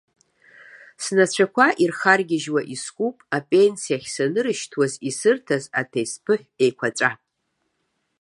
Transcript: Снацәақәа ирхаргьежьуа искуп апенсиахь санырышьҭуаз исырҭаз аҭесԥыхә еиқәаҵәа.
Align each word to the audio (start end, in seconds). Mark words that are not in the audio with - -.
Снацәақәа 1.03 1.67
ирхаргьежьуа 1.83 2.61
искуп 2.75 3.17
апенсиахь 3.37 4.07
санырышьҭуаз 4.15 4.93
исырҭаз 5.09 5.63
аҭесԥыхә 5.79 6.47
еиқәаҵәа. 6.63 7.11